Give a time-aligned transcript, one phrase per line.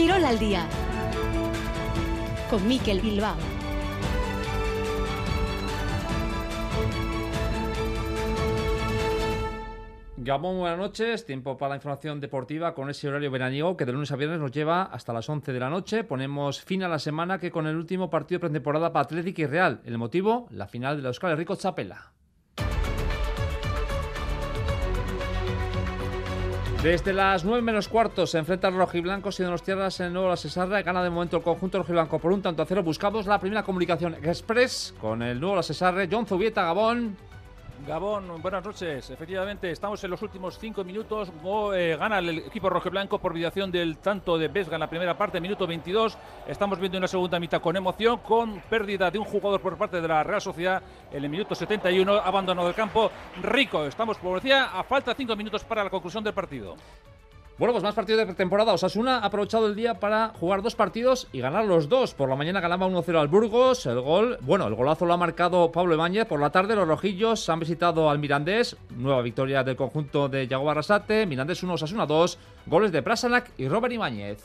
[0.00, 0.66] Quirol al día
[2.48, 3.36] con Miquel Bilbao.
[10.16, 11.26] Gabón, buenas noches.
[11.26, 14.52] Tiempo para la información deportiva con ese horario veraniego que de lunes a viernes nos
[14.52, 16.02] lleva hasta las 11 de la noche.
[16.02, 19.82] Ponemos fin a la semana que con el último partido pretemporada para Atlético y Real.
[19.84, 22.14] El motivo, la final de la Euskal Rico Chapela.
[26.82, 30.80] Desde las 9 menos cuartos se enfrentan rojiblancos y donostiarras en el nuevo La Cesarra.
[30.80, 32.82] Gana de momento el conjunto rojiblanco por un tanto a cero.
[32.82, 36.08] Buscamos la primera comunicación express con el nuevo La Cesarre.
[36.10, 37.18] John Zubieta, Gabón.
[37.90, 39.10] Gabón, buenas noches.
[39.10, 41.32] Efectivamente, estamos en los últimos cinco minutos.
[41.74, 45.40] Eh, gana el equipo rojiblanco por mediación del tanto de Vesga en la primera parte,
[45.40, 46.16] minuto 22.
[46.46, 50.06] Estamos viendo una segunda mitad con emoción, con pérdida de un jugador por parte de
[50.06, 50.80] la Real Sociedad
[51.10, 53.10] en el minuto 71, abandono del campo.
[53.42, 56.76] Rico, estamos, por decía, a falta cinco minutos para la conclusión del partido.
[57.60, 58.72] Bueno, pues más partidos de pretemporada.
[58.72, 62.14] Osasuna ha aprovechado el día para jugar dos partidos y ganar los dos.
[62.14, 63.84] Por la mañana ganaba 1-0 al Burgos.
[63.84, 66.24] El gol, bueno, el golazo lo ha marcado Pablo Ibáñez.
[66.24, 68.78] Por la tarde los rojillos han visitado al Mirandés.
[68.96, 71.26] Nueva victoria del conjunto de Yago Barrasate.
[71.26, 72.38] Mirandés 1, Osasuna 2.
[72.64, 74.38] Goles de Prasanac y Robert Ibáñez.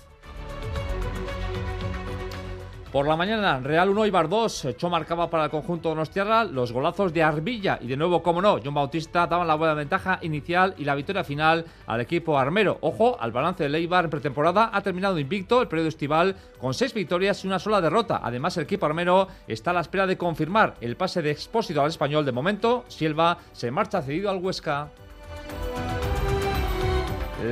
[2.95, 4.67] Por la mañana, Real 1 y Bar 2.
[4.77, 7.77] Cho marcaba para el conjunto de Nostierra los golazos de Arbilla.
[7.81, 11.25] Y de nuevo, como no, John Bautista daban la buena ventaja inicial y la victoria
[11.25, 12.77] final al equipo armero.
[12.79, 16.93] Ojo, al balance de Leibar en pretemporada ha terminado invicto el periodo estival con seis
[16.93, 18.21] victorias y una sola derrota.
[18.23, 21.89] Además, el equipo armero está a la espera de confirmar el pase de Expósito al
[21.89, 22.23] español.
[22.23, 24.87] De momento, Silva se marcha cedido al Huesca.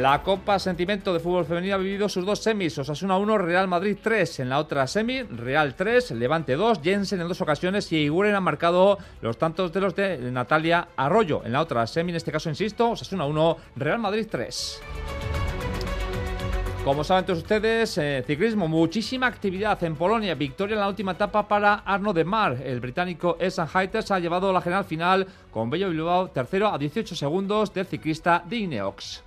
[0.02, 2.76] La Copa Sentimiento de Fútbol Femenino ha vivido sus dos semis.
[2.80, 4.40] Osasuna 1, Real Madrid 3.
[4.40, 8.42] En la otra semi, Real 3, Levante 2, Jensen en dos ocasiones y Iguren han
[8.42, 11.44] marcado los tantos de los de Natalia Arroyo.
[11.46, 14.82] En la otra semi, en este caso, insisto, Osasuna 1, Real Madrid 3.
[16.84, 20.34] Como saben todos ustedes, eh, ciclismo, muchísima actividad en Polonia.
[20.34, 22.58] Victoria en la última etapa para Arno de Mar.
[22.66, 27.16] El británico Esan Heiters ha llevado la general final con Bello Bilbao tercero a 18
[27.16, 29.24] segundos del ciclista de Ineox.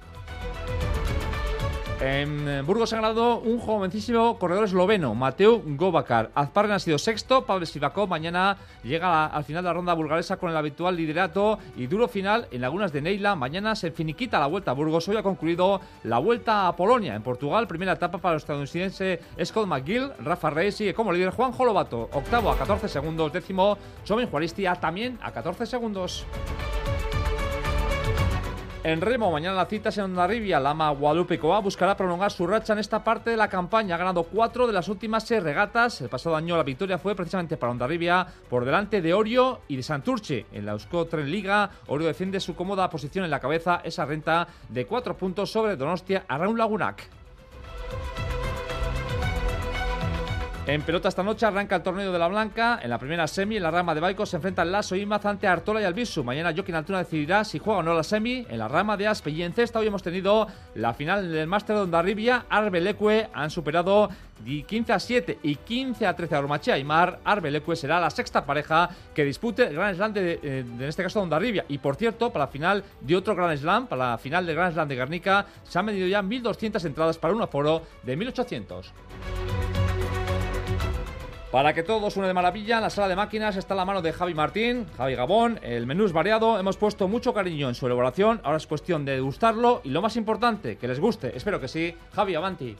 [1.98, 6.30] En Burgos ha ganado un jovencísimo corredor esloveno, Mateo Govacar.
[6.34, 10.50] Azparren ha sido sexto, Pablo Sivakov mañana llega al final de la ronda bulgaresa con
[10.50, 13.34] el habitual liderato y duro final en Lagunas de Neila.
[13.34, 15.08] Mañana se finiquita la vuelta a Burgos.
[15.08, 17.66] Hoy ha concluido la vuelta a Polonia, en Portugal.
[17.66, 20.12] Primera etapa para el estadounidense Scott McGill.
[20.20, 23.32] Rafa Reyes sigue como líder Juan Jolobato, octavo a 14 segundos.
[23.32, 26.26] Décimo, Chomen Juaristia también a 14 segundos.
[28.86, 30.60] En remo, mañana la cita es en Ondarribia.
[30.60, 33.96] Lama Guadalupe Coa buscará prolongar su racha en esta parte de la campaña.
[33.96, 36.02] Ha ganado cuatro de las últimas seis regatas.
[36.02, 39.82] El pasado año la victoria fue precisamente para Ondarribia por delante de Orio y de
[39.82, 40.46] Santurce.
[40.52, 44.86] En la Euskotren Liga, Orio defiende su cómoda posición en la cabeza, esa renta de
[44.86, 47.08] cuatro puntos sobre Donostia a Raúl Lagunac.
[50.66, 52.80] En pelota esta noche arranca el torneo de la Blanca.
[52.82, 55.80] En la primera semi, en la rama de Baico, se enfrentan Lasso y ante Artola
[55.80, 56.24] y Albisu.
[56.24, 58.44] Mañana Joaquín Altuna decidirá si juega o no la semi.
[58.48, 61.76] En la rama de Aspe y en Cesta hoy hemos tenido la final del Máster
[61.76, 62.46] de Ondarribia.
[62.50, 64.08] Arbelecue han superado
[64.44, 67.20] 15 a 7 y 15 a 13 a Romache Aymar.
[67.24, 71.20] Arbelecue será la sexta pareja que dispute el Gran Slam de, eh, en este caso
[71.20, 71.64] de Ondarribia.
[71.68, 74.72] Y por cierto, para la final de otro Gran Slam, para la final del Gran
[74.72, 78.86] Slam de Guernica, se han medido ya 1.200 entradas para un aforo de 1.800.
[81.56, 84.34] Para que todo suene de maravilla, la sala de máquinas está la mano de Javi
[84.34, 85.58] Martín, Javi Gabón.
[85.62, 88.42] El menú es variado, hemos puesto mucho cariño en su elaboración.
[88.44, 91.34] Ahora es cuestión de degustarlo y lo más importante, que les guste.
[91.34, 91.94] Espero que sí.
[92.14, 92.76] Javi, avanti.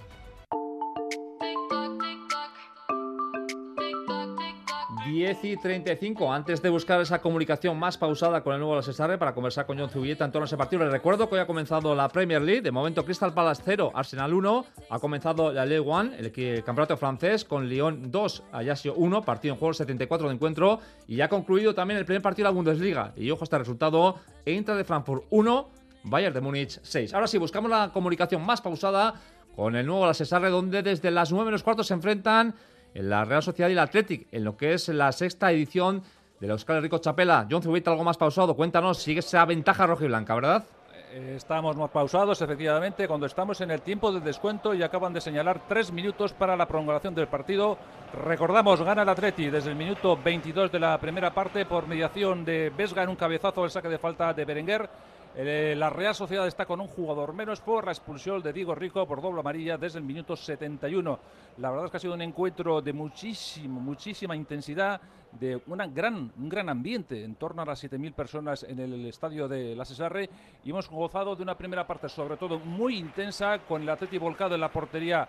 [5.17, 6.31] 10 y 35.
[6.31, 9.89] Antes de buscar esa comunicación más pausada con el nuevo Cesare para conversar con John
[9.89, 12.61] Zubieta en torno a ese partido, les recuerdo que hoy ha comenzado la Premier League.
[12.61, 14.67] De momento, Crystal Palace 0, Arsenal 1.
[14.91, 19.23] Ha comenzado la Ligue 1, el campeonato francés, con Lyon 2, Ajaccio 1.
[19.23, 20.81] Partido en juego 74 de encuentro.
[21.09, 23.15] Y ha concluido también el primer partido de la Bundesliga.
[23.17, 25.71] Y ojo este resultado: Eintracht de Frankfurt 1,
[26.05, 27.15] Bayern de Múnich 6.
[27.15, 29.15] Ahora sí, buscamos la comunicación más pausada
[29.55, 32.55] con el nuevo La Cesare, donde desde las 9 menos cuartos se enfrentan en
[33.03, 36.03] la Real Sociedad y el Athletic, en lo que es la sexta edición
[36.41, 37.47] de la Euskal Rico Chapela.
[37.51, 38.55] John Zubita, algo más pausado.
[38.55, 40.65] Cuéntanos, sigue esa ventaja roja y blanca, ¿verdad?
[41.13, 45.21] Eh, estamos más pausados, efectivamente, cuando estamos en el tiempo del descuento y acaban de
[45.21, 47.79] señalar tres minutos para la prolongación del partido.
[48.25, 52.71] Recordamos, gana el Atleti desde el minuto 22 de la primera parte por mediación de
[52.77, 54.91] Vesga en un cabezazo del saque de falta de Berenguer.
[55.39, 59.07] Eh, la Real Sociedad está con un jugador menos por la expulsión de Diego Rico
[59.07, 61.19] por doble amarilla desde el minuto 71.
[61.59, 64.99] La verdad es que ha sido un encuentro de muchísimo, muchísima intensidad,
[65.33, 65.61] de
[65.93, 69.85] gran, un gran ambiente, en torno a las 7.000 personas en el estadio de la
[69.85, 70.31] Cesarre.
[70.65, 74.55] Y hemos gozado de una primera parte, sobre todo muy intensa, con el Atleti volcado
[74.55, 75.29] en la portería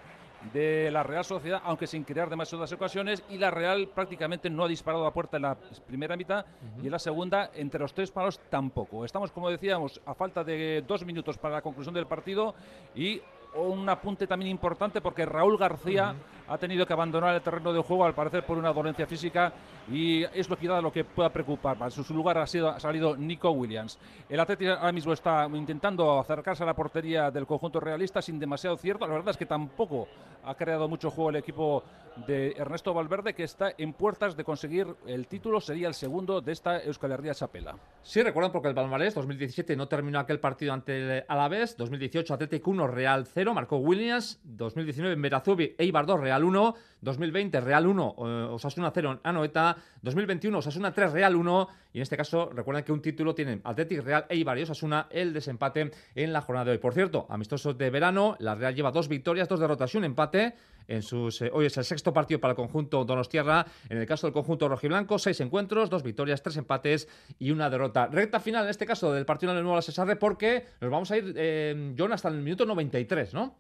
[0.54, 4.68] de la Real Sociedad, aunque sin crear demasiadas ocasiones, y la Real prácticamente no ha
[4.68, 6.46] disparado a puerta en la primera mitad
[6.82, 9.06] y en la segunda, entre los tres palos, tampoco.
[9.06, 12.56] Estamos, como decíamos, a falta de dos minutos para la conclusión del partido
[12.96, 13.22] y
[13.56, 16.14] un apunte también importante porque Raúl García
[16.48, 19.54] ha tenido que abandonar el terreno de juego al parecer por una dolencia física
[19.92, 23.16] y es lo da lo que pueda preocupar En su lugar ha, sido, ha salido
[23.16, 23.98] Nico Williams.
[24.28, 28.78] El Atlético ahora mismo está intentando acercarse a la portería del conjunto realista sin demasiado
[28.78, 29.08] cierto.
[29.08, 30.08] La verdad es que tampoco
[30.44, 31.84] ha creado mucho juego el equipo
[32.26, 35.62] de Ernesto Valverde que está en puertas de conseguir el título.
[35.62, 37.76] Sería el segundo de esta Euskal Herria Chapela.
[38.02, 41.78] Sí, recuerdan porque el Palmarés 2017 no terminó aquel partido ante el Alavés.
[41.78, 44.40] 2018 Atlético 1, Real 0, marcó Williams.
[44.44, 46.76] 2019 Merazubi, Eibar 2, Real 1.
[47.02, 49.78] 2020 Real 1, eh, Osasuna 0 Anoeta.
[50.02, 51.68] 2021 Osasuna 3, Real 1.
[51.94, 55.34] Y en este caso, recuerden que un título tienen Atlético Real, Eibar y Osasuna el
[55.34, 56.78] desempate en la jornada de hoy.
[56.80, 60.56] Por cierto, amistosos de verano, la Real lleva dos victorias, dos derrotas y un empate.
[60.88, 63.66] En sus, eh, hoy es el sexto partido para el conjunto Donostierra.
[63.90, 67.10] En el caso del conjunto rojiblanco, seis encuentros, dos victorias, tres empates
[67.40, 68.08] y una derrota.
[68.08, 71.34] Recta final, en este caso, del partido el nuevo Cesarre, porque nos vamos a ir,
[71.36, 73.56] eh, John, hasta el minuto 93, ¿no?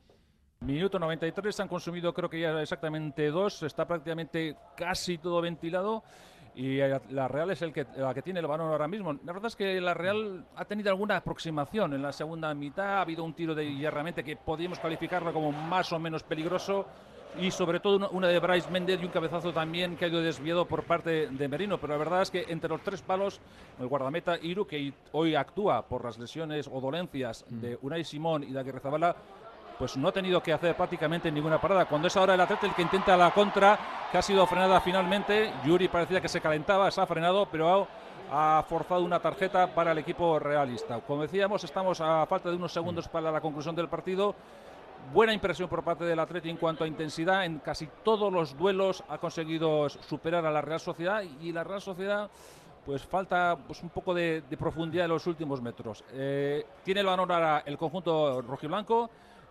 [0.61, 6.03] Minuto 93, han consumido creo que ya exactamente dos, está prácticamente casi todo ventilado
[6.55, 9.13] y la Real es el que, la que tiene el balón ahora mismo.
[9.23, 13.01] La verdad es que la Real ha tenido alguna aproximación en la segunda mitad, ha
[13.01, 16.87] habido un tiro de hierramente que podríamos calificarlo como más o menos peligroso
[17.39, 20.65] y sobre todo una, de Bryce Méndez y un cabezazo también que ha ido desviado
[20.65, 21.77] por parte de Merino.
[21.77, 23.39] Pero la verdad es que entre los tres palos,
[23.79, 27.79] el guardameta Iru, que hoy actúa por las lesiones o dolencias de mm.
[27.85, 28.81] Unai Simón y de Aguirre
[29.77, 31.85] pues no ha tenido que hacer prácticamente ninguna parada.
[31.85, 33.77] Cuando es ahora el atleta el que intenta la contra,
[34.11, 37.87] que ha sido frenada finalmente, Yuri parecía que se calentaba, se ha frenado, pero
[38.31, 40.99] ha, forzado una tarjeta para el equipo realista.
[41.01, 44.35] Como decíamos, estamos a falta de unos segundos para la conclusión del partido.
[45.13, 47.45] Buena impresión por parte del Atleti en cuanto a intensidad.
[47.45, 51.81] En casi todos los duelos ha conseguido superar a la Real Sociedad y la Real
[51.81, 52.29] Sociedad
[52.87, 56.05] pues falta pues, un poco de, profundidad en los últimos metros.
[56.13, 59.09] Eh, tiene el balón ahora el conjunto rojiblanco.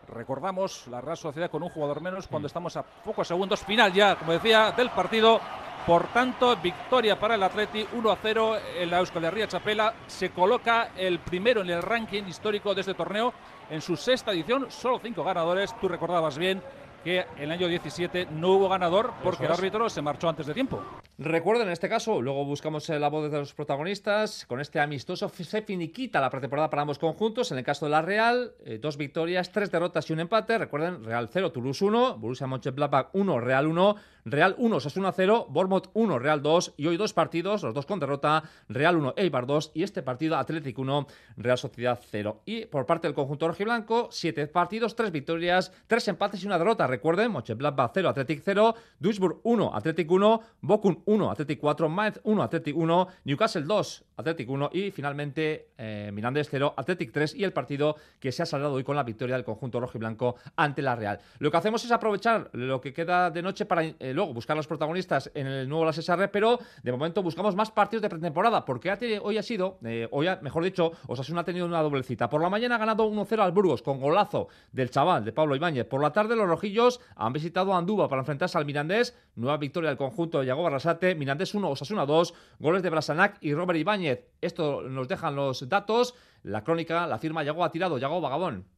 [0.09, 3.65] Recordamos la Real Sociedad con un jugador menos cuando estamos a pocos segundos.
[3.65, 5.41] Final ya, como decía, del partido.
[5.87, 9.95] Por tanto, victoria para el Atleti, 1 a 0 en la Euskal Herria Chapela.
[10.09, 13.33] Se coloca el primero en el ranking histórico de este torneo
[13.71, 14.69] en su sexta edición.
[14.69, 15.77] Solo cinco ganadores.
[15.81, 16.61] Tú recordabas bien
[17.07, 20.55] que en el año 17 no hubo ganador porque el árbitro se marchó antes de
[20.55, 20.83] tiempo.
[21.19, 24.45] Recuerden en este caso, luego buscamos la voz de los protagonistas.
[24.45, 27.53] Con este amistoso se finiquita la pretemporada para ambos conjuntos.
[27.53, 30.59] En el caso de la Real, eh, dos victorias, tres derrotas y un empate.
[30.59, 33.97] Recuerden, Real 0, Toulouse 1, Borussia Mönchengladbach 1, Real 1,
[34.29, 38.01] Real 1, Sasuna 0, Bournemouth 1, Real 2 y hoy dos partidos, los dos con
[38.01, 41.07] derrota, Real 1, Eibar 2 y este partido Atlético 1,
[41.37, 42.43] Real Sociedad 0.
[42.45, 46.89] Y por parte del conjunto rojiblanco, siete partidos, tres victorias, tres empates y una derrota.
[46.89, 52.43] Recuerden, Mönchengladbach 0, Atlético 0, Duisburg 1, Atlético 1, Bochum 1, Atlético 4, Mainz 1,
[52.43, 57.53] Atlético 1, Newcastle 2, Atlético 1 y finalmente eh, Mirandés 0, Atlético 3 y el
[57.53, 60.83] partido que se ha saldado hoy con la victoria del conjunto rojo y blanco ante
[60.83, 61.21] la Real.
[61.39, 64.67] Lo que hacemos es aprovechar lo que queda de noche para eh, luego buscar los
[64.67, 69.21] protagonistas en el nuevo Las SR, pero de momento buscamos más partidos de pretemporada porque
[69.23, 72.29] hoy ha sido, eh, hoy mejor dicho, Osasuna ha tenido una doble cita.
[72.29, 75.87] Por la mañana ha ganado 1-0 al Burgos con golazo del chaval de Pablo Ibáñez.
[75.87, 79.17] Por la tarde los rojillos han visitado Andúba para enfrentarse al Mirandés.
[79.37, 81.15] Nueva victoria del conjunto de Yago Barrasate.
[81.15, 82.35] Mirandés 1, Osasuna 2.
[82.59, 84.25] Goles de Brasanac y Robert Ibáñez.
[84.41, 86.15] Esto nos dejan los datos.
[86.43, 87.99] La crónica la firma Yago ha tirado.
[87.99, 88.76] Yago Vagabón.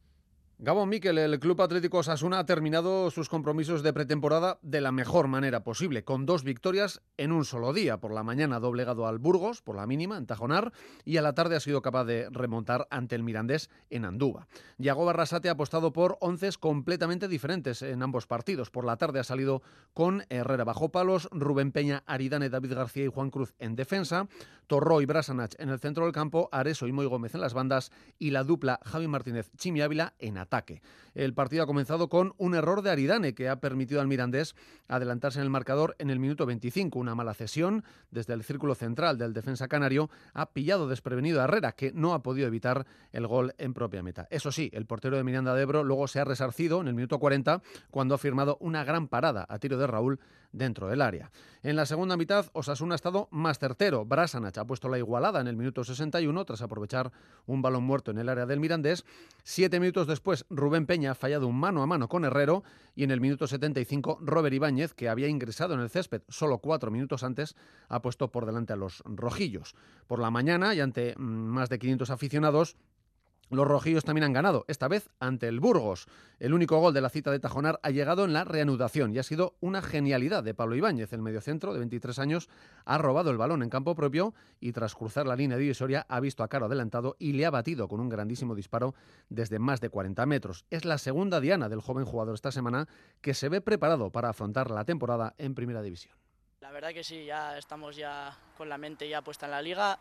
[0.61, 5.29] Gabón Miquel, el Club Atlético Osasuna ha terminado sus compromisos de pretemporada de la mejor
[5.29, 8.01] manera posible, con dos victorias en un solo día.
[8.01, 10.73] Por la mañana doblegado al Burgos, por la mínima, en Tajonar,
[11.05, 14.47] y a la tarde ha sido capaz de remontar ante el Mirandés en Andúba.
[14.77, 18.69] Yago Barrasate ha apostado por once completamente diferentes en ambos partidos.
[18.69, 19.61] Por la tarde ha salido
[19.93, 24.27] con Herrera bajo palos, Rubén Peña, Aridane, David García y Juan Cruz en defensa,
[24.67, 27.91] Torró y Brasanach en el centro del campo, Areso y Moy Gómez en las bandas
[28.19, 30.48] y la dupla Javi Martínez Chimi Ávila en ataque
[31.13, 34.55] El partido ha comenzado con un error de Aridane que ha permitido al Mirandés
[34.87, 36.97] adelantarse en el marcador en el minuto 25.
[36.97, 41.73] Una mala cesión desde el círculo central del defensa canario ha pillado desprevenido a Herrera
[41.73, 44.27] que no ha podido evitar el gol en propia meta.
[44.31, 47.19] Eso sí, el portero de Miranda de Ebro luego se ha resarcido en el minuto
[47.19, 50.19] 40 cuando ha firmado una gran parada a tiro de Raúl
[50.51, 51.31] dentro del área.
[51.61, 54.05] En la segunda mitad, Osasuna ha estado más certero.
[54.05, 57.11] Brasanach ha puesto la igualada en el minuto 61 tras aprovechar
[57.45, 59.03] un balón muerto en el área del Mirandés.
[59.43, 62.63] Siete minutos después, Rubén Peña ha fallado un mano a mano con Herrero
[62.95, 66.91] y en el minuto 75, Robert Ibáñez, que había ingresado en el césped solo cuatro
[66.91, 67.55] minutos antes,
[67.87, 69.75] ha puesto por delante a los rojillos.
[70.07, 72.77] Por la mañana y ante mm, más de 500 aficionados,
[73.49, 76.05] Los rojillos también han ganado, esta vez ante el Burgos.
[76.37, 79.23] El único gol de la cita de Tajonar ha llegado en la reanudación y ha
[79.23, 81.13] sido una genialidad de Pablo Ibáñez.
[81.13, 82.47] El mediocentro, de 23 años,
[82.85, 86.43] ha robado el balón en campo propio y tras cruzar la línea divisoria ha visto
[86.43, 88.93] a Caro adelantado y le ha batido con un grandísimo disparo
[89.29, 90.65] desde más de 40 metros.
[90.69, 92.87] Es la segunda diana del joven jugador esta semana
[93.21, 96.15] que se ve preparado para afrontar la temporada en Primera División.
[96.61, 99.97] La verdad que sí, ya estamos ya con la mente ya puesta en la liga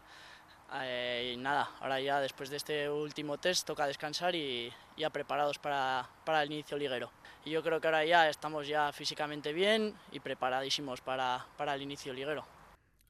[0.75, 5.58] eh, y nada, ahora ya después de este último test toca descansar y ya preparados
[5.58, 7.10] para, para, el inicio liguero.
[7.44, 11.82] Y yo creo que ahora ya estamos ya físicamente bien y preparadísimos para, para el
[11.82, 12.57] inicio liguero.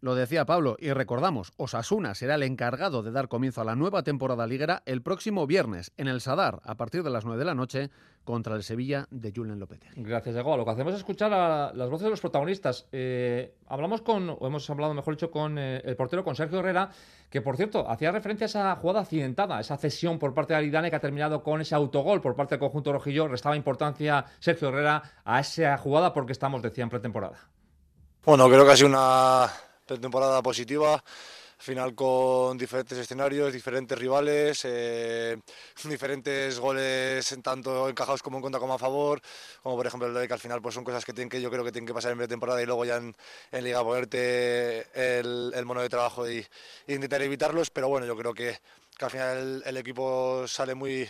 [0.00, 4.04] Lo decía Pablo y recordamos, Osasuna será el encargado de dar comienzo a la nueva
[4.04, 7.56] temporada liguera el próximo viernes en el Sadar a partir de las 9 de la
[7.56, 7.90] noche
[8.22, 10.00] contra el Sevilla de Julen Lopetegui.
[10.04, 10.56] Gracias, Diego.
[10.56, 12.86] Lo que hacemos es escuchar a las voces de los protagonistas.
[12.92, 16.90] Eh, hablamos con, o hemos hablado, mejor dicho, con eh, el portero, con Sergio Herrera,
[17.28, 20.90] que por cierto hacía referencia a esa jugada accidentada, esa cesión por parte de Aridane
[20.90, 23.26] que ha terminado con ese autogol por parte del conjunto rojillo.
[23.26, 27.48] Restaba importancia Sergio Herrera a esa jugada porque estamos, decía, en pretemporada.
[28.24, 29.48] Bueno, creo que ha sido una
[29.96, 35.36] temporada positiva, al final con diferentes escenarios, diferentes rivales, eh,
[35.84, 39.20] diferentes goles tanto encajados como en contra como a favor,
[39.62, 41.50] como por ejemplo el de que al final pues son cosas que, tienen que yo
[41.50, 43.14] creo que tienen que pasar en temporada y luego ya en,
[43.64, 46.46] liga ponerte el, mono de trabajo y,
[46.86, 48.58] intentar evitarlos, pero bueno, yo creo que
[49.00, 51.08] al final el equipo sale muy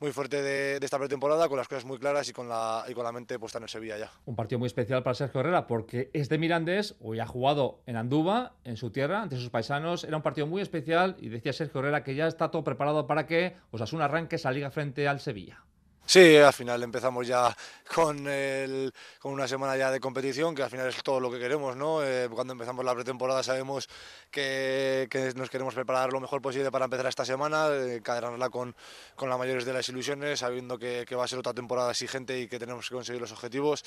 [0.00, 3.04] muy fuerte de, esta pretemporada, con las cosas muy claras y con la, y con
[3.04, 4.10] la mente puesta en el Sevilla ya.
[4.26, 7.96] Un partido muy especial para Sergio Herrera porque es de Mirandés, hoy ha jugado en
[7.96, 10.04] Andúba, en su tierra, ante sus paisanos.
[10.04, 13.26] Era un partido muy especial y decía Sergio Herrera que ya está todo preparado para
[13.26, 15.64] que Osasuna arranque esa liga frente al Sevilla.
[16.06, 17.56] Sí, al final empezamos ya
[17.94, 21.38] con, el, con una semana ya de competición, que al final es todo lo que
[21.38, 22.04] queremos, ¿no?
[22.04, 23.88] Eh, cuando empezamos la pretemporada sabemos
[24.30, 28.02] que, que, nos queremos preparar lo mejor posible para empezar esta semana, eh,
[28.50, 28.76] con,
[29.16, 32.38] con las mayores de las ilusiones, sabiendo que, que, va a ser otra temporada exigente
[32.38, 33.82] y que tenemos que conseguir los objetivos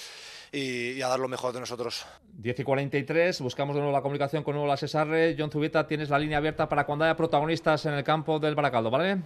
[0.52, 2.08] y, y, a dar lo mejor de nosotros.
[2.34, 5.36] 10 y 43, buscamos de nuevo la comunicación con nuevo la Cesarre.
[5.38, 8.90] John Zubieta, tienes la línea abierta para cuando haya protagonistas en el campo del Baracaldo,
[8.90, 9.22] ¿vale?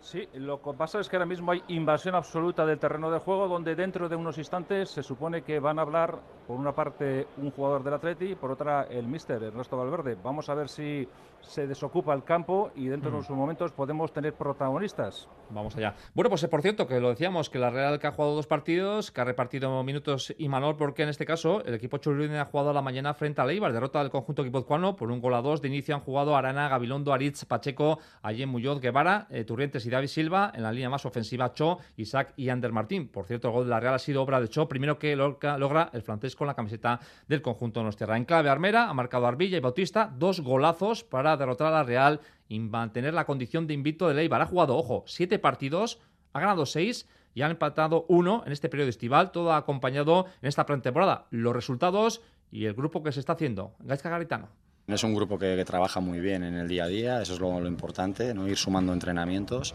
[0.00, 3.48] Sí, lo que pasa es que ahora mismo hay invasión absoluta del terreno de juego,
[3.48, 7.50] donde dentro de unos instantes se supone que van a hablar, por una parte, un
[7.50, 10.16] jugador del Atleti, por otra, el míster Ernesto Valverde.
[10.22, 11.06] Vamos a ver si
[11.40, 13.18] se desocupa el campo y dentro de mm.
[13.18, 15.28] unos momentos podemos tener protagonistas.
[15.50, 15.94] Vamos allá.
[16.14, 19.10] Bueno, pues por cierto, que lo decíamos, que la Real que ha jugado dos partidos,
[19.10, 22.70] que ha repartido minutos y Manol, porque en este caso el equipo churrine ha jugado
[22.70, 25.62] a la mañana frente a Leibar, derrota del conjunto guipuzcoano por un gol a dos.
[25.62, 30.08] De inicio han jugado Arana, Gabilondo, Aritz, Pacheco, Allen Muñoz, Guevara, eh, Turrientes y David
[30.08, 30.52] Silva.
[30.54, 33.08] En la línea más ofensiva, Cho, Isaac y Ander Martín.
[33.08, 35.90] Por cierto, el gol de la Real ha sido obra de Cho, primero que logra
[35.92, 38.16] el francés con la camiseta del conjunto Nostierra.
[38.16, 42.20] En clave Armera ha marcado Arbilla y Bautista dos golazos para derrotar a la Real
[42.48, 44.40] y mantener la condición de invito de Leibar.
[44.40, 46.00] Ha jugado, ojo, siete partidos,
[46.32, 50.64] ha ganado seis y han empatado uno en este periodo estival, todo acompañado en esta
[50.64, 51.26] pretemporada.
[51.30, 53.74] Los resultados y el grupo que se está haciendo.
[53.80, 54.48] Gaisca Garitano.
[54.88, 57.66] Es un grupo que, trabaja muy bien en el día a día, eso es lo,
[57.66, 58.48] importante, ¿no?
[58.48, 59.74] ir sumando entrenamientos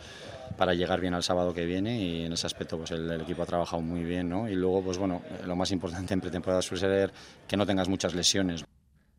[0.58, 3.46] para llegar bien al sábado que viene y en ese aspecto pues el, equipo ha
[3.46, 4.50] trabajado muy bien ¿no?
[4.50, 7.14] y luego pues bueno, lo más importante en pretemporada suele ser
[7.48, 8.66] que no tengas muchas lesiones.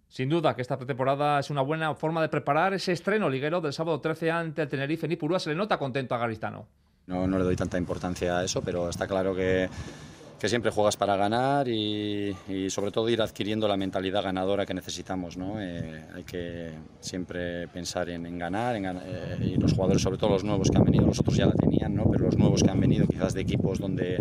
[0.09, 3.73] Sin duda que esta pretemporada es una buena forma de preparar ese estreno liguero del
[3.73, 5.39] sábado 13 ante el Tenerife en Ipurúa.
[5.39, 6.67] Se le nota contento a Garistano.
[7.07, 9.69] No, no le doy tanta importancia a eso, pero está claro que
[10.39, 12.35] que siempre juegas para ganar y,
[12.69, 15.37] sobre todo ir adquiriendo la mentalidad ganadora que necesitamos.
[15.37, 15.61] ¿no?
[15.61, 20.71] Eh, hay que siempre pensar en, ganar eh, y los jugadores, sobre todo los nuevos
[20.71, 22.11] que han venido, los otros ya la tenían, ¿no?
[22.11, 24.19] pero los nuevos que han venido quizás de equipos donde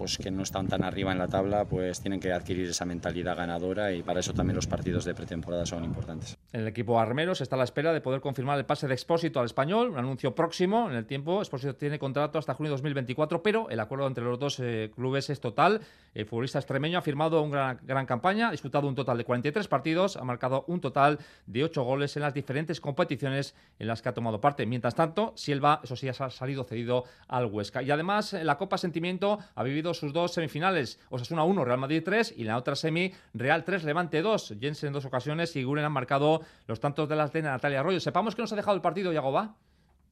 [0.00, 3.36] pues que no están tan arriba en la tabla, pues tienen que adquirir esa mentalidad
[3.36, 6.38] ganadora y para eso también los partidos de pretemporada son importantes.
[6.54, 9.44] El equipo Armeros está a la espera de poder confirmar el pase de Expósito al
[9.44, 11.42] español, un anuncio próximo en el tiempo.
[11.42, 15.28] Expósito tiene contrato hasta junio de 2024, pero el acuerdo entre los dos eh, clubes
[15.28, 15.82] es total.
[16.14, 20.16] El futbolista extremeño ha firmado una gran, campaña, ha disputado un total de 43 partidos,
[20.16, 24.14] ha marcado un total de 8 goles en las diferentes competiciones en las que ha
[24.14, 24.64] tomado parte.
[24.64, 27.82] Mientras tanto, Silva, eso sí, ha salido cedido al Huesca.
[27.82, 32.34] Y además, la Copa Sentimiento ha vivido sus dos semifinales, Osasuna 1, Real Madrid 3
[32.36, 34.54] y en la otra semi Real 3, Levante 2.
[34.60, 38.00] Jensen en dos ocasiones y Guren han marcado los tantos de las de Natalia Arroyo.
[38.00, 39.56] Sepamos que nos ha dejado el partido, Yagoba.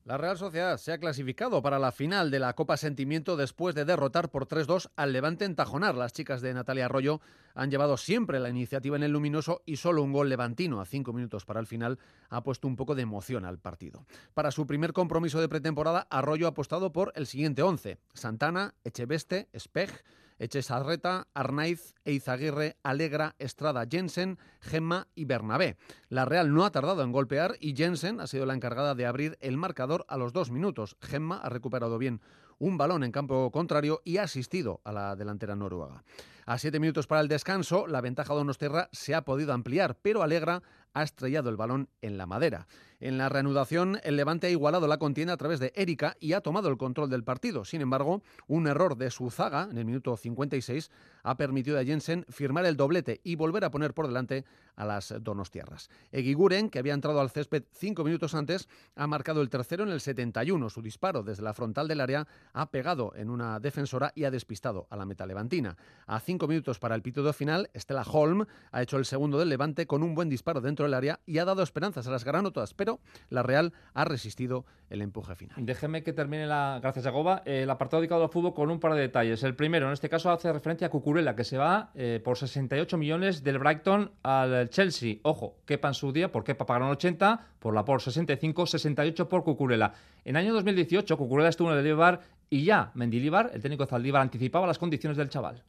[0.08, 3.84] La Real Sociedad se ha clasificado para la final de la Copa Sentimiento después de
[3.84, 5.96] derrotar por 3-2 al Levante en Tajonar.
[5.96, 7.20] Las chicas de Natalia Arroyo
[7.54, 11.12] han llevado siempre la iniciativa en el luminoso y solo un gol levantino a cinco
[11.12, 11.98] minutos para el final
[12.30, 14.06] ha puesto un poco de emoción al partido.
[14.32, 17.98] Para su primer compromiso de pretemporada, Arroyo ha apostado por el siguiente once.
[18.14, 19.90] Santana, Echeveste, Spej,
[20.38, 25.76] Echesarreta, Arnaiz, Eizaguirre, Alegra, Estrada, Jensen, Gemma y Bernabé.
[26.08, 29.36] La Real no ha tardado en golpear y Jensen ha sido la encargada de abrir
[29.40, 30.96] el marcador a los dos minutos.
[31.00, 32.20] Gemma ha recuperado bien
[32.58, 36.04] un balón en campo contrario y ha asistido a la delantera noruega.
[36.46, 40.22] A siete minutos para el descanso, la ventaja de Donosterra se ha podido ampliar, pero
[40.22, 40.62] Alegra
[40.94, 42.66] ha estrellado el balón en la madera.
[43.00, 46.40] En la reanudación, el Levante ha igualado la contienda a través de Erika y ha
[46.40, 47.64] tomado el control del partido.
[47.64, 50.90] Sin embargo, un error de Suzaga en el minuto 56
[51.22, 55.14] ha permitido a Jensen firmar el doblete y volver a poner por delante a las
[55.20, 55.90] Donostiarras.
[56.10, 60.00] Eguiguren, que había entrado al césped cinco minutos antes, ha marcado el tercero en el
[60.00, 60.68] 71.
[60.68, 64.88] Su disparo desde la frontal del área ha pegado en una defensora y ha despistado
[64.90, 65.76] a la meta levantina.
[66.06, 69.86] A cinco minutos para el pitido final, Stella Holm ha hecho el segundo del Levante
[69.86, 73.00] con un buen disparo dentro del área y ha dado esperanzas a las granotas, pero
[73.30, 75.56] la Real ha resistido el empuje final.
[75.58, 79.00] Déjeme que termine la, gracias Jacoba, el apartado dedicado al fútbol con un par de
[79.00, 79.42] detalles.
[79.42, 82.96] El primero, en este caso, hace referencia a Cucurella, que se va eh, por 68
[82.96, 85.16] millones del Brighton al Chelsea.
[85.22, 89.44] Ojo, Kepa en su día, por Kepa pagaron 80, por la por 65, 68 por
[89.44, 89.92] Cucurella.
[90.24, 93.90] En el año 2018, Cucurella estuvo en el Eibar y ya Mendilibar, el técnico de
[93.90, 95.62] Zaldívar, anticipaba las condiciones del chaval.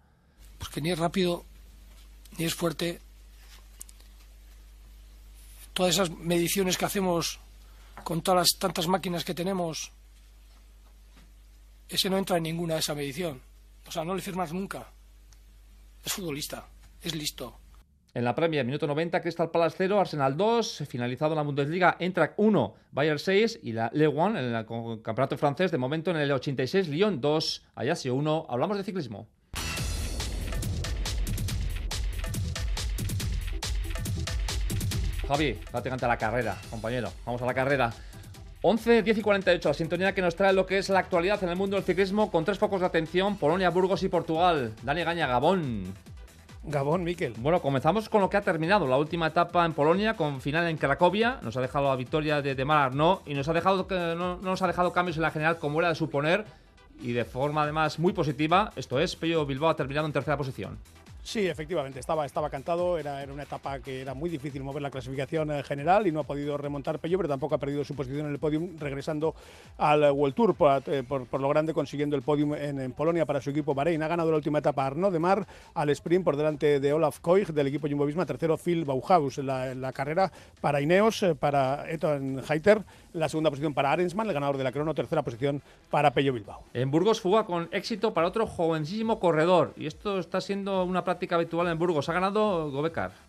[0.57, 1.45] Pues que ni es rápido,
[2.37, 2.99] ni es fuerte,
[5.79, 7.39] todas esas mediciones que hacemos
[8.03, 9.93] con todas las tantas máquinas que tenemos,
[11.87, 13.41] ese no entra en ninguna de esa medición.
[13.87, 14.91] O sea, no le firmas nunca.
[16.03, 16.67] Es futbolista,
[17.01, 17.61] es listo.
[18.13, 22.75] En la Premier, minuto 90, Crystal Palace 0, Arsenal 2, finalizado la Bundesliga, entra 1,
[22.91, 26.89] Bayern 6 y la Le 1 en el campeonato francés, de momento en el 86,
[26.89, 28.47] Lyon 2, Ayasio 1.
[28.49, 29.29] Hablamos de ciclismo.
[35.29, 37.11] Javi, date canta la carrera, compañero.
[37.23, 37.91] Vamos a la carrera.
[38.63, 41.49] 11, 10 y 48, la sintonía que nos trae lo que es la actualidad en
[41.49, 44.73] el mundo del ciclismo con tres focos de atención, Polonia, Burgos y Portugal.
[44.81, 45.93] Dani Gaña, Gabón.
[46.63, 47.35] Gabón, Miquel.
[47.37, 50.77] Bueno, comenzamos con lo que ha terminado la última etapa en Polonia, con final en
[50.77, 51.37] Cracovia.
[51.43, 52.93] Nos ha dejado la victoria de, de Mar
[53.27, 55.89] y nos ha dejado, no, no nos ha dejado cambios en la general como era
[55.89, 56.43] de suponer
[57.03, 58.71] y de forma además muy positiva.
[58.75, 60.79] Esto es, Pello Bilbao ha terminado en tercera posición.
[61.21, 64.89] Sí, efectivamente, estaba, estaba cantado, era, era una etapa que era muy difícil mover la
[64.89, 68.25] clasificación eh, general y no ha podido remontar Pello, pero tampoco ha perdido su posición
[68.25, 69.35] en el podium, regresando
[69.77, 70.55] al World Tour
[70.87, 74.01] eh, por, lo grande, consiguiendo el podium en, Polonia para su equipo Bahrein.
[74.01, 77.47] Ha ganado la última etapa Arnaud de Mar al sprint por delante de Olaf Koig
[77.53, 82.83] del equipo Jumbo-Visma, tercero Phil Bauhaus en la, carrera para Ineos, eh, para Eton Heiter,
[83.13, 86.63] la segunda posición para Arensman, el ganador de la crono, tercera posición para Pello Bilbao.
[86.73, 91.18] En Burgos fuga con éxito para otro jovencísimo corredor y esto está siendo una práctica
[91.35, 92.09] habitual en Burgos.
[92.09, 93.28] Ha ganado Gobecar.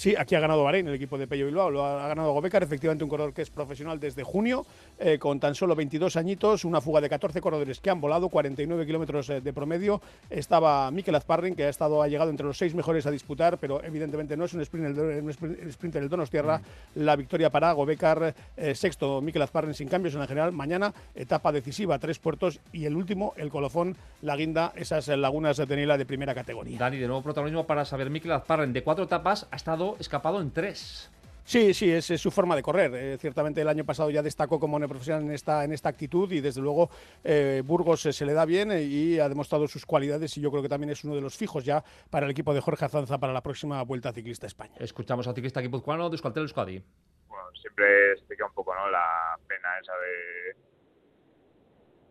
[0.00, 3.04] Sí, aquí ha ganado Bahrein, el equipo de Pello Bilbao, lo ha, ganado Gobecar, efectivamente
[3.04, 4.64] un corredor que es profesional desde junio,
[4.98, 8.86] eh, con tan solo 22 añitos, una fuga de 14 corredores que han volado, 49
[8.86, 10.00] kilómetros eh, de promedio.
[10.30, 13.84] Estaba Mikel Azparrin, que ha, estado, ha llegado entre los seis mejores a disputar, pero
[13.84, 16.62] evidentemente no es un sprint, un sprint del Donostierra.
[16.94, 17.00] Mm.
[17.02, 20.52] La victoria para Gobecar, eh, sexto Mikel Azparrin sin cambios en la general.
[20.52, 25.66] Mañana, etapa decisiva, tres puertos y el último, el colofón, la guinda, esas lagunas de
[25.66, 26.78] Tenila de primera categoría.
[26.78, 28.72] Dani, de nuevo protagonismo para saber Mikel Azparrin.
[28.72, 31.10] De cuatro etapas ha estado escapado en tres.
[31.50, 32.94] Sí, sí, es, su forma de correr.
[32.94, 36.40] Eh, ciertamente el año pasado ya destacó como profesional en esta, en esta actitud y
[36.40, 36.90] desde luego
[37.24, 40.62] eh, Burgos se le da bien eh, y ha demostrado sus cualidades y yo creo
[40.62, 43.32] que también es uno de los fijos ya para el equipo de Jorge Azanza para
[43.32, 44.76] la próxima Vuelta Ciclista España.
[44.78, 46.84] Escuchamos al ciclista guipuzcoano de Euskaltel Euskadi.
[47.26, 48.88] Bueno, siempre explica un poco ¿no?
[48.88, 49.92] la pena esa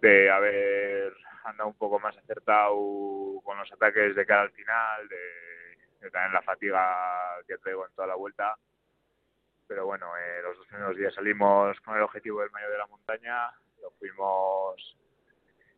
[0.01, 1.13] de, de haber
[1.45, 2.75] andado un poco más acertado
[3.41, 5.15] con los ataques de cara al final, de
[6.11, 8.55] también la fatiga que traigo en toda la vuelta.
[9.67, 12.87] Pero bueno, eh, los dos primeros días salimos con el objetivo del mayo de la
[12.87, 14.97] montaña, lo fuimos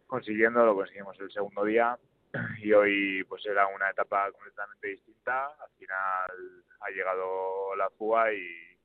[0.08, 1.98] consiguiendo, lo conseguimos el segundo día
[2.60, 5.48] y hoy pues era una etapa completamente distinta.
[5.48, 8.78] Al final ha llegado la fuga y,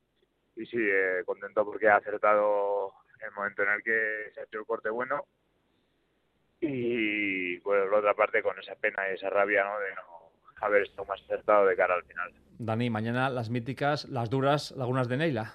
[0.56, 4.58] y sí, eh, contento porque ha acertado el momento en el que se ha hecho
[4.58, 5.26] el corte bueno
[6.60, 10.15] y por otra parte con esa pena y esa rabia de no
[10.60, 12.32] haber estado más acertado de cara al final.
[12.58, 15.54] Dani, mañana las míticas, las duras lagunas de Neila.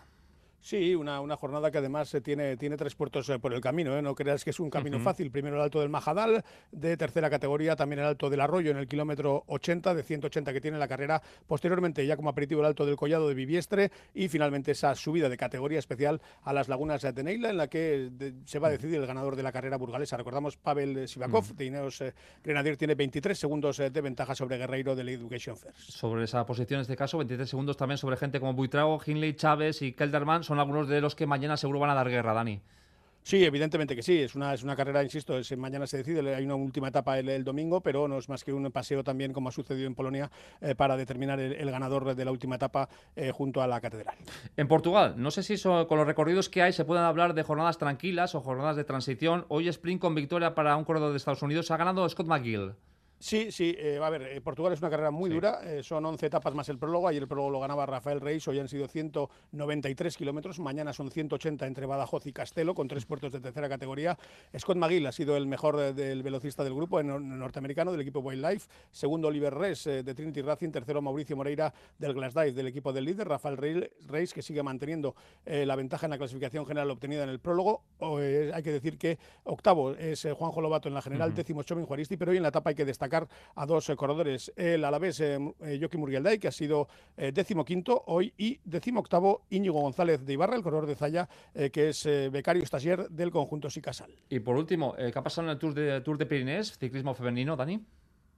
[0.62, 3.98] Sí, una, una, jornada que además eh, tiene, tiene tres puertos eh, por el camino.
[3.98, 4.02] ¿eh?
[4.04, 5.32] No creas que es un camino fácil.
[5.32, 8.88] Primero el alto del Majadal, de tercera categoría, también el alto del Arroyo en el
[8.88, 11.20] kilómetro 80, de 180 que tiene la carrera.
[11.48, 15.38] Posteriormente, ya como aperitivo, el alto del Collado de Viviestre y finalmente esa subida de
[15.38, 18.12] categoría especial a las lagunas de Neila, en la que
[18.46, 20.16] se va a decidir el ganador de la carrera burgalesa.
[20.16, 22.04] Recordamos, Pavel Sivakov, de Ineos
[22.44, 25.80] Grenadier, tiene 23 segundos de ventaja sobre Guerreiro de la Education First.
[25.80, 29.82] Sobre esa posición, en este caso, 23 segundos también sobre gente como Buitrago, Hinley, Chávez
[29.82, 32.60] y Kelderman son algunos de los que mañana seguro van a dar guerra, Dani.
[33.24, 34.18] Sí, evidentemente que sí.
[34.18, 37.46] Es una, es una carrera, insisto, es, mañana se decide, hay una última etapa el,
[37.46, 40.76] domingo, pero no es más que un paseo también, como ha sucedido en Polonia, eh,
[40.76, 44.18] para determinar el, ganador de la última etapa eh, junto a la catedral.
[44.58, 47.78] En Portugal, no sé si con los recorridos que hay se pueden hablar de jornadas
[47.78, 49.46] tranquilas o jornadas de transición.
[49.48, 51.72] Hoy sprint con victoria para un corredor de Estados Unidos.
[51.72, 52.74] Ha ganado Scott McGill.
[53.22, 56.26] Sí, sí, eh, a ver, eh, Portugal es una carrera muy dura, eh, son 11
[56.26, 60.18] etapas más el prólogo, ayer el prólogo lo ganaba Rafael Reis, hoy han sido 193
[60.18, 64.18] kilómetros, mañana son 180 entre Badajoz y Castelo, con tres puertos de tercera categoría.
[64.58, 68.68] Scott McGill ha sido el mejor del velocista del grupo, en, norteamericano, del equipo Wildlife,
[68.90, 73.28] segundo Oliver Reis de Trinity Racing, tercero Mauricio Moreira del Glasdive, del equipo del líder,
[73.28, 75.14] Rafael Reis, que sigue manteniendo
[75.46, 77.84] la ventaja en la clasificación general obtenida en el prólogo.
[78.02, 82.32] hay que decir que octavo es Juanjo Lobato en la general, décimo Chovin Juaristi, pero
[82.32, 83.11] hoy en la etapa hay que destacar
[83.56, 88.34] a dos eh, corredores, el alavés eh, eh, Joaquín que ha sido décimo quinto hoy,
[88.38, 91.30] y décimo octavo Íñigo González de Ibarra, el corredor de Zaya,
[91.72, 94.12] que es becario estagier del conjunto Sicasal.
[94.30, 97.56] Y por último, ¿qué ha pasado en el Tour de, Tour de Pirinés, ciclismo femenino,
[97.56, 97.82] Dani?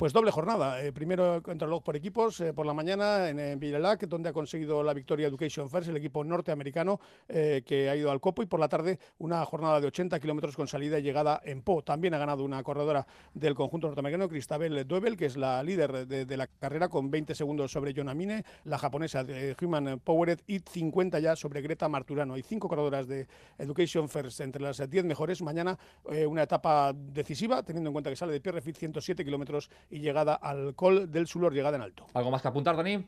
[0.04, 0.84] Pues doble jornada.
[0.84, 4.94] Eh, primero contrarreloj por equipos eh, por la mañana en, en donde ha conseguido la
[4.94, 8.44] victoria Education First, el equipo norteamericano eh, que ha ido al copo.
[8.44, 11.84] Y por la tarde una jornada de 80 kilómetros con salida y llegada en Po.
[11.84, 16.36] También ha ganado una corredora del conjunto norteamericano, Cristabel Duebel, que es la líder de,
[16.36, 21.38] la carrera con 20 segundos sobre Amine, la japonesa de Human Powered y 50 ya
[21.38, 22.34] sobre Greta Marturano.
[22.34, 23.26] Hay cinco corredoras de
[23.58, 25.42] Education First entre las 10 mejores.
[25.42, 25.80] Mañana
[26.28, 30.76] una etapa decisiva, teniendo en cuenta que sale de Pierrefit 107 kilómetros y llegada al
[30.76, 32.08] Col del Sulor, llegada en alto.
[32.14, 33.06] ¿Algo más que apuntar, Dani?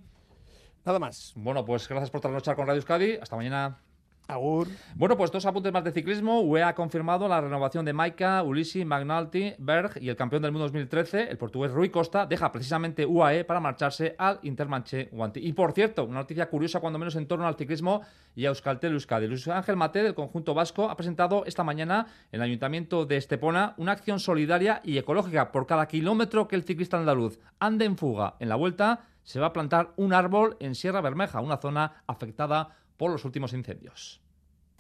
[0.86, 1.34] Nada más.
[1.36, 3.17] Bueno, pues gracias por trasnochar con Radio Euskadi.
[3.19, 3.80] Hasta mañana.
[4.27, 4.67] Agur.
[4.95, 6.41] Bueno, pues dos apuntes más de ciclismo.
[6.41, 10.65] UE ha confirmado la renovación de Maika, Ulisi, Magnalti, Berg y el campeón del mundo
[10.65, 15.39] 2013, el portugués Rui Costa, deja precisamente UAE para marcharse al Intermanche Guanti.
[15.45, 18.01] Y por cierto, una noticia curiosa cuando menos en torno al ciclismo
[18.35, 19.27] y a Euskaltel Euskadi.
[19.27, 23.73] Luis Ángel Mate del conjunto vasco ha presentado esta mañana en el Ayuntamiento de Estepona
[23.77, 25.51] una acción solidaria y ecológica.
[25.51, 29.47] Por cada kilómetro que el ciclista andaluz ande en fuga en la vuelta, se va
[29.47, 32.75] a plantar un árbol en Sierra Bermeja, una zona afectada por
[33.12, 34.19] los últimos incendios.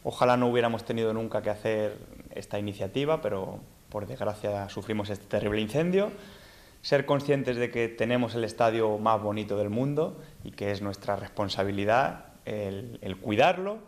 [0.03, 1.97] Ojalá no hubiéramos tenido nunca que hacer
[2.35, 6.11] esta iniciativa, pero por desgracia sufrimos este terrible incendio.
[6.81, 11.15] Ser conscientes de que tenemos el estadio más bonito del mundo y que es nuestra
[11.15, 13.79] responsabilidad el, cuidarlo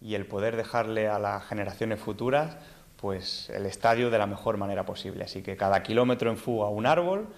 [0.00, 2.56] y el poder dejarle a las generaciones futuras
[2.96, 5.24] pues el estadio de la mejor manera posible.
[5.24, 7.28] Así que cada kilómetro en fuga un árbol,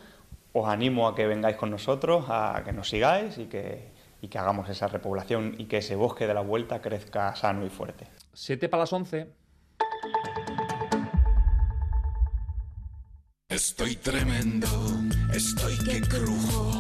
[0.52, 3.93] os animo a que vengáis con nosotros, a que nos sigáis y que
[4.24, 7.68] y que hagamos esa repoblación y que ese bosque de la vuelta crezca sano y
[7.68, 8.08] fuerte.
[8.32, 9.28] Siete para las once.
[13.46, 14.66] Estoy tremendo,
[15.30, 16.70] estoy que crujo.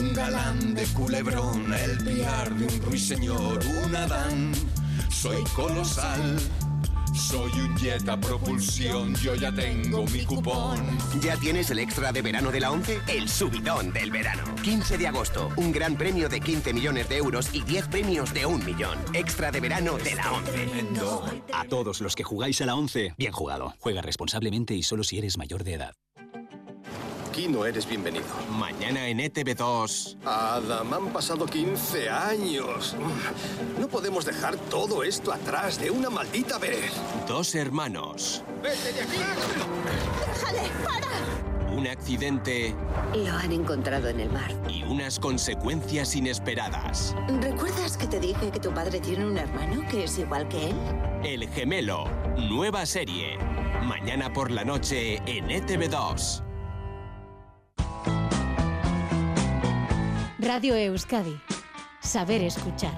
[0.00, 4.52] Un galán de culebrón, el piar de un ruiseñor, un Adán.
[5.10, 6.38] Soy colosal
[7.14, 10.80] soy un jet a propulsión, yo ya tengo mi cupón.
[11.20, 13.00] ¿Ya tienes el extra de verano de la 11?
[13.08, 14.42] El subidón del verano.
[14.62, 18.46] 15 de agosto, un gran premio de 15 millones de euros y 10 premios de
[18.46, 18.98] un millón.
[19.12, 20.68] Extra de verano de la 11.
[21.52, 23.74] A todos los que jugáis a la 11, bien jugado.
[23.78, 25.94] Juega responsablemente y solo si eres mayor de edad.
[27.34, 28.26] Aquí no eres bienvenido.
[28.48, 30.18] Mañana en ETV2.
[30.24, 32.94] Adam, han pasado 15 años.
[33.76, 36.92] No podemos dejar todo esto atrás de una maldita vez.
[37.26, 38.44] Dos hermanos.
[38.62, 39.16] ¡Vete de aquí!
[40.28, 40.70] ¡Déjale!
[40.84, 41.74] ¡Para!
[41.74, 42.72] Un accidente.
[43.16, 44.52] Lo han encontrado en el mar.
[44.70, 47.16] Y unas consecuencias inesperadas.
[47.40, 50.76] ¿Recuerdas que te dije que tu padre tiene un hermano que es igual que él?
[51.24, 52.04] El gemelo.
[52.36, 53.38] Nueva serie.
[53.82, 56.43] Mañana por la noche en ETV2.
[60.44, 61.40] Radio Euskadi.
[62.00, 62.92] Saber escuchar.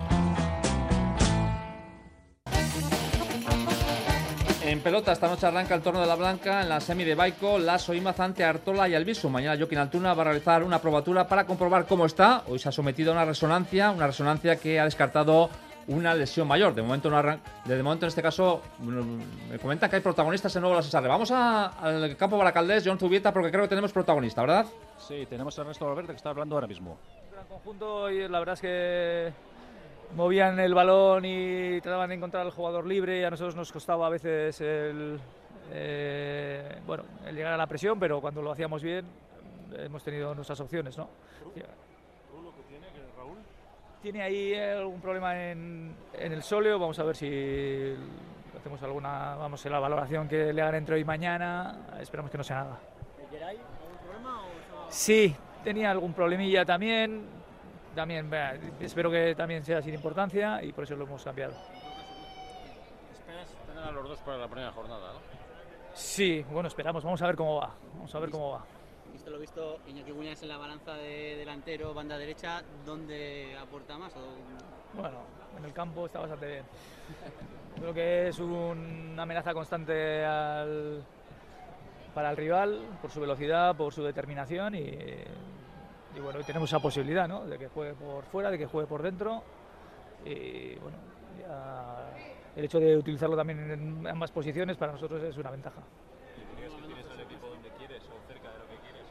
[4.64, 7.56] En pelota, esta noche arranca el torno de la Blanca en la semi de Baico,
[7.60, 9.30] Lasso, Imazante, Artola y Albisu.
[9.30, 12.42] Mañana Joaquín Altuna va a realizar una probatura para comprobar cómo está.
[12.48, 15.48] Hoy se ha sometido a una resonancia, una resonancia que ha descartado
[15.86, 16.74] una lesión mayor.
[16.74, 18.60] De momento, no de momento en este caso,
[19.48, 21.06] me comentan que hay protagonistas en nuevo la Cesarre.
[21.06, 24.66] Vamos al campo Baracaldés, John Zubieta, porque creo que tenemos protagonista, ¿verdad?
[24.98, 26.98] Sí, tenemos a Ernesto Valverde que está hablando ahora mismo.
[27.36, 29.32] Gran conjunto y la verdad es que
[30.16, 34.06] movían el balón y trataban de encontrar al jugador libre y a nosotros nos costaba
[34.06, 35.20] a veces el,
[35.70, 39.04] eh, bueno, el llegar a la presión, pero cuando lo hacíamos bien
[39.76, 41.10] hemos tenido nuestras opciones, ¿no?
[44.00, 47.94] tiene ahí algún problema en, el sóleo, vamos a ver si
[48.58, 52.38] hacemos alguna, vamos, en la valoración que le hagan entre hoy y mañana, esperamos que
[52.38, 52.78] no sea nada.
[53.30, 54.42] algún problema?
[54.88, 57.24] Sí, tenía algún problemilla también,
[57.92, 58.30] también
[58.78, 61.54] espero que también sea sin importancia y por eso lo hemos cambiado.
[63.12, 65.18] ¿Esperas tener a los dos para la primera jornada, ¿no?
[65.92, 67.74] Sí, bueno, esperamos, vamos a ver cómo va.
[67.94, 68.64] Vamos a ver cómo va.
[69.12, 74.14] Visto lo visto, Iñaki Buñas en la balanza de delantero, banda derecha, ¿dónde aporta más?
[74.94, 75.18] Bueno,
[75.58, 76.64] en el campo está bastante bien.
[77.74, 81.02] Creo que es una amenaza constante al,
[82.14, 84.96] para el rival por su velocidad, por su determinación y,
[86.16, 87.44] y bueno, tenemos esa posibilidad ¿no?
[87.44, 89.42] de que juegue por fuera, de que juegue por dentro
[90.24, 90.96] y bueno,
[91.38, 92.10] ya
[92.56, 95.82] el hecho de utilizarlo también en ambas posiciones para nosotros es una ventaja.
[96.56, 99.02] ¿Crees que tienes al equipo donde quieres o cerca de lo que quieres?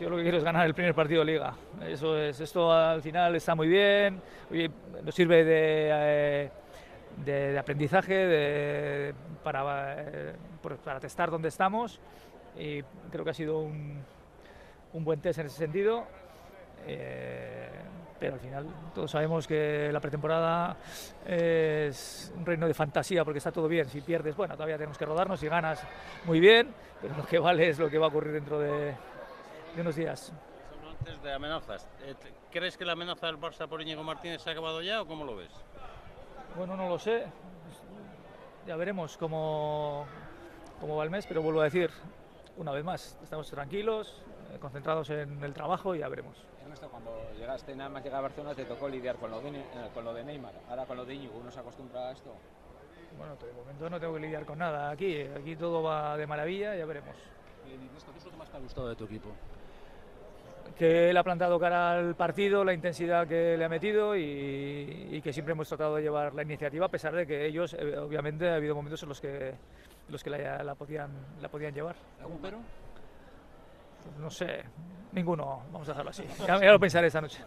[0.00, 1.54] Yo lo que quiero es ganar el primer partido de liga.
[1.86, 4.70] Eso es, esto al final está muy bien, oye,
[5.04, 6.50] nos sirve de, eh,
[7.24, 10.34] de, de aprendizaje de, para, eh,
[10.84, 12.00] para testar dónde estamos
[12.58, 14.02] y creo que ha sido un,
[14.92, 16.04] un buen test en ese sentido.
[16.86, 17.70] Eh,
[18.18, 20.76] pero al final todos sabemos que la pretemporada
[21.26, 23.88] es un reino de fantasía porque está todo bien.
[23.88, 25.40] Si pierdes, bueno, todavía tenemos que rodarnos.
[25.40, 25.84] Si ganas,
[26.24, 26.72] muy bien.
[27.00, 28.94] Pero lo que vale es lo que va a ocurrir dentro de,
[29.74, 30.32] de unos días.
[30.70, 31.88] Son antes de amenazas.
[32.04, 32.14] Eh,
[32.50, 35.24] ¿Crees que la amenaza del Barça por Íñigo Martínez se ha acabado ya o cómo
[35.24, 35.50] lo ves?
[36.56, 37.24] Bueno, no lo sé.
[38.66, 40.06] Ya veremos cómo,
[40.80, 41.90] cómo va el mes, pero vuelvo a decir,
[42.56, 44.22] una vez más, estamos tranquilos,
[44.60, 46.36] concentrados en el trabajo y ya veremos.
[46.62, 49.62] Ernesto, cuando llegaste nada más llegar a Barcelona te tocó lidiar con lo de, eh,
[49.94, 50.54] con lo de Neymar.
[50.68, 52.34] Ahora con lo de Íñigo, ¿uno se acostumbra a esto?
[53.18, 55.20] Bueno, de momento no tengo que lidiar con nada aquí.
[55.20, 57.14] Aquí todo va de maravilla, ya veremos.
[57.66, 59.30] Ernesto, ¿qué es lo que más te ha gustado de tu equipo?
[60.78, 65.20] Que él ha plantado cara al partido, la intensidad que le ha metido y, y
[65.20, 68.48] que siempre hemos tratado de llevar la iniciativa, a pesar de que ellos, eh, obviamente,
[68.48, 69.52] ha habido momentos en los que,
[70.08, 71.10] los que la, la podían,
[71.42, 71.96] la podían llevar.
[72.20, 72.58] ¿Algún pero?
[74.18, 74.62] No sé,
[75.12, 76.24] ninguno, vamos a dejarlo así.
[76.46, 77.42] Ya, ya lo pensaré esta noche.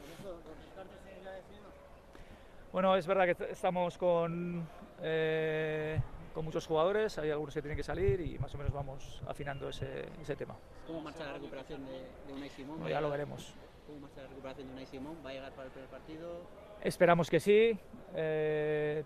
[2.72, 4.68] Bueno, es verdad que estamos con,
[5.02, 5.98] eh,
[6.34, 9.70] con muchos jugadores, hay algunos que tienen que salir y más o menos vamos afinando
[9.70, 10.56] ese, ese tema.
[10.86, 12.86] ¿Cómo marcha la recuperación de, de Unai Simón?
[12.88, 13.54] Ya lo veremos.
[13.88, 15.18] ¿Cómo marcha la recuperación de Unai Simón?
[15.26, 16.42] ¿Va a llegar para el primer partido?
[16.82, 17.80] Esperamos que sí.
[18.14, 19.04] eh,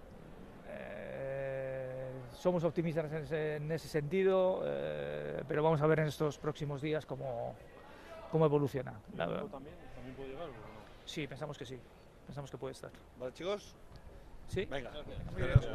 [0.67, 1.48] eh,
[2.39, 6.81] somos optimistas en ese, en ese sentido, eh, pero vamos a ver en estos próximos
[6.81, 7.53] días cómo,
[8.31, 8.93] cómo evoluciona.
[9.17, 10.47] La- también, también puede llegar.
[11.05, 11.77] sí, pensamos que sí.
[12.25, 12.91] Pensamos que puede estar.
[13.19, 13.73] ¿Vale, chicos?
[14.49, 14.65] Sí.
[14.69, 14.89] Venga.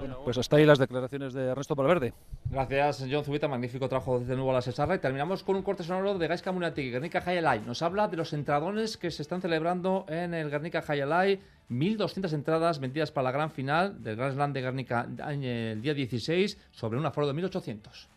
[0.00, 2.12] Bueno, pues hasta ahí las declaraciones de Ernesto Valverde.
[2.50, 3.46] Gracias, John Zubita.
[3.46, 4.96] Magnífico trabajo desde nuevo a la Sesarra.
[4.96, 7.60] Y terminamos con un corte sonoro de Gaisca Munati, Guernica Jayalay.
[7.60, 11.40] Nos habla de los entradones que se están celebrando en el Guernica Jayalay.
[11.70, 16.68] 1.200 entradas vendidas para la gran final del Grand Slam de Guernica el día 16
[16.72, 18.08] sobre un aforo de 1.800.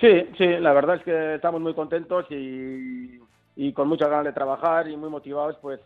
[0.00, 3.18] Sí, sí, la verdad es que estamos muy contentos y,
[3.56, 5.80] y con muchas ganas de trabajar y muy motivados pues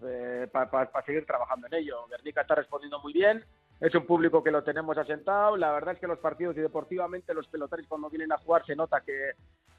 [0.52, 2.06] para seguir trabajando en ello.
[2.10, 3.42] Guernica está respondiendo muy bien,
[3.82, 7.34] es un público que lo tenemos asentado, la verdad es que los partidos y deportivamente
[7.34, 9.32] los pelotaris cuando vienen a jugar se nota que,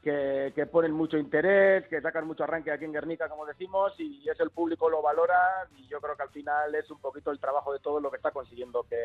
[0.03, 4.43] que, ponen mucho interés, que sacan mucho arranque aquí en Guernica como decimos y eso
[4.43, 7.71] el público lo valora y yo creo que al final es un poquito el trabajo
[7.71, 8.97] de todo lo que está consiguiendo que,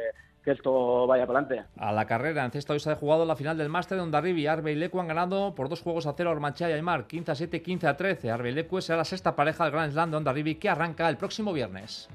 [0.43, 1.71] que esto vaya para adelante.
[1.77, 4.43] A la carrera, en cesta hoy se ha jugado la final del Máster donde Arribi
[4.43, 7.31] y Arbe y Lecu han ganado por dos juegos a cero a y Aymar, 15
[7.31, 8.31] a 7, 15 a 13.
[8.33, 11.09] Arbe y Lecu será la sexta pareja del Grand Slam de Onda Arribi que arranca
[11.09, 12.09] el próximo viernes.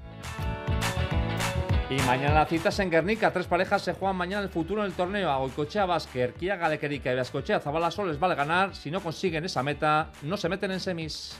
[1.89, 3.31] Y mañana las citas en Guernica.
[3.31, 5.29] Tres parejas se juegan mañana el futuro en el torneo.
[5.29, 8.75] A Goicochea Vázquez, Kia Galequerica y Vascochea Zabala Sol les vale ganar.
[8.75, 11.37] Si no consiguen esa meta, no se meten en semis.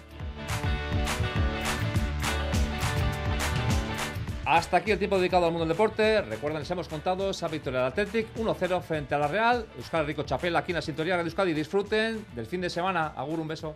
[4.46, 6.22] Hasta aquí el tiempo dedicado al mundo del deporte.
[6.22, 9.66] Recuerden, les hemos contado esa victoria del Athletic 1-0 frente a la Real.
[9.78, 11.54] Euskal Rico Chapela aquí en la sintonía de Euskadi.
[11.54, 13.14] Disfruten del fin de semana.
[13.16, 13.76] Agur, un beso.